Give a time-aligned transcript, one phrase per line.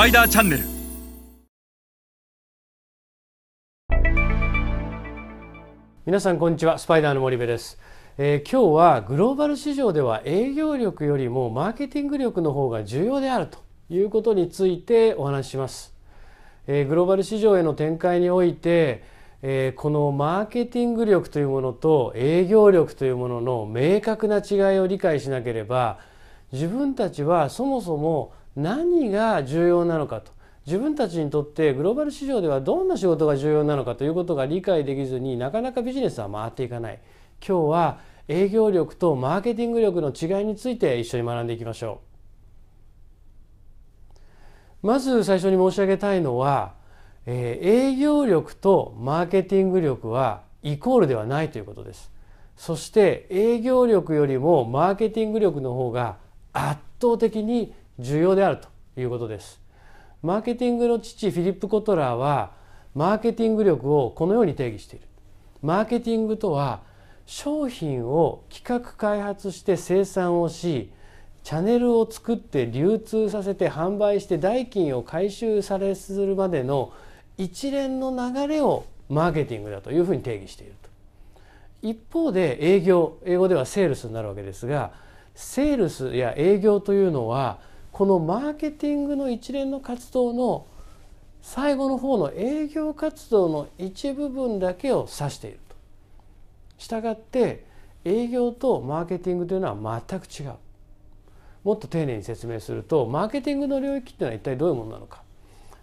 [0.00, 0.64] パイダーチャンネル
[6.06, 6.78] 皆さんこんにちは。
[6.78, 7.78] スパイダーの森部です、
[8.16, 13.58] えー今日はグローバル市場では営業力よりもマーケティング力の方が重要であると
[13.90, 15.92] いうことについてお話しします、
[16.66, 19.04] えーグローバル市場への展開において、
[19.42, 25.98] えーこのマーケティング力というものと営業力というものの明確な違いを理解しなければ
[26.52, 30.32] 自分たちはそもそも何が重要なのかと。
[30.66, 37.00] 自分たちにとってグローバル市場ではどんな仕事が重要なのかということが理解できずになかなかビジネスは回っていかない。
[37.46, 42.00] 今日は営業力とマーケティング力の違いについて一緒に学んでいきましょ
[44.82, 44.86] う。
[44.86, 46.74] まず最初に申し上げたいのは、
[47.26, 52.10] えー営業力とマーケティング力はイコールではないということです。
[52.56, 56.18] そして営業力よりもマーケティング力の方が
[56.52, 58.68] 圧倒的に重要であると
[59.00, 59.60] いうことです。
[60.22, 62.52] マーケティングの父フィリップ・コトラーは
[62.94, 65.06] マーケティング力をこのように定義している。
[65.62, 66.80] マーケティングとは
[67.26, 70.90] 商品を企画開発して生産をし
[71.44, 76.92] チャンネルを作って流通させて販売して代金を回収されするまでの
[77.38, 80.90] 一連の流れをマーケティングだというふうに定義していると。
[81.82, 84.92] 一方で営業英語ではセールスになるわけですが
[85.34, 87.58] セールスや営業というのは
[87.92, 90.66] このマーケティングの一連の活動の
[91.42, 95.76] 最後の方の営業活動の一部分だけを指していると。
[96.78, 97.64] したがって
[98.04, 100.54] 営業とマーケティングというのは全く違う。
[101.64, 105.22] もっと丁寧に説明するとマーケティングの領域っていうのは一体どういうものなのか。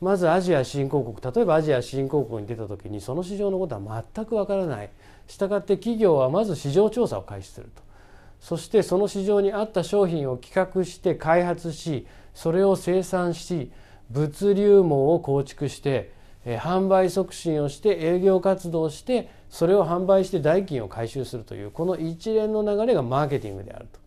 [0.00, 4.90] まずアジア新興国例えばアジア新興国に出た時にその市場のことは全くわからない。
[5.28, 7.82] したがって企業はまず市場調査を開始すると。
[8.40, 13.70] そしてその市場に合った商品を企画して開発しそれを生産し
[14.10, 16.12] 物流網を構築して
[16.44, 24.00] 販売促進をして営業活動をしてそれを販売して代金を回収するというこの一連の流れがマーケティングであると。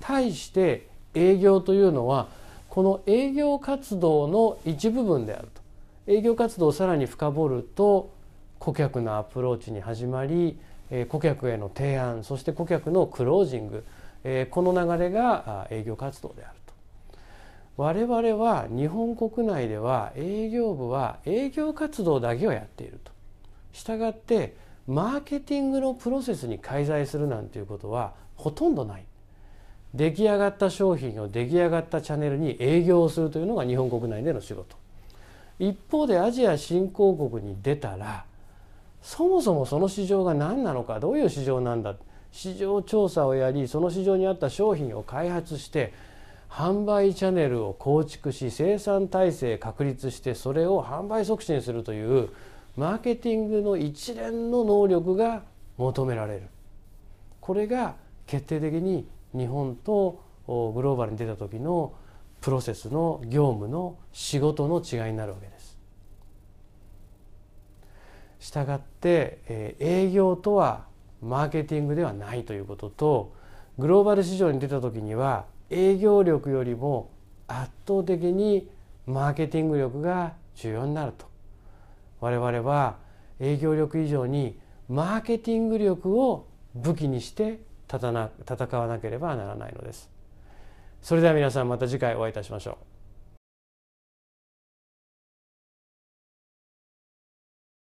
[0.00, 2.28] 対して営業というのは
[2.70, 5.60] この営業活動の一部分であると。
[6.06, 8.10] 営業活動をさらに深掘ると
[8.58, 10.58] 顧客のアプローチに始まり
[10.90, 13.84] えー顧客への提案そして顧客のクロージング
[14.24, 16.74] えーこの流れが営業活動であると。
[17.76, 23.12] 我々は日本国内では営業部は営業活動だけをやっていると。
[23.72, 24.56] したがって
[24.86, 29.04] マーケティングのプロセスに介在するなんていうことはほとんどない。
[29.94, 34.76] 出来上がった商品を出来上がったチャンネルに営業をするというのが日本国内での仕事。
[35.58, 38.24] 一方でアジア新興国に出たら
[39.02, 41.96] そもそもその市場が何なのかどういう市場なんだ
[42.32, 45.92] 市場調査をやりその市場に合った商品を開発して
[46.48, 52.28] 販売チャンネルを構築し生産体制確立してそれを販売促進するという
[52.76, 55.42] マーケティングの一連の能力が
[55.76, 56.42] 求められる
[57.40, 57.94] これが
[58.26, 61.94] 決定的に日本とグローバルに出た時の
[62.40, 65.79] プロセスの業務の仕事の違いになるわけです。
[68.40, 70.84] したがって、えー営業とは
[71.22, 73.32] マーケティングではないということと
[73.78, 77.10] グローバル市場に出た時には営業力よりも
[77.46, 78.68] 圧倒的に
[79.06, 81.26] マーケティング力が重要になると。
[82.20, 82.96] 我々は
[83.38, 84.58] 営業力以上に
[84.88, 88.06] マーケティング力を武器にして戦
[88.78, 90.10] わなければならないのです。
[91.02, 92.99] それでは皆さんまた次回お会いいたしましょう。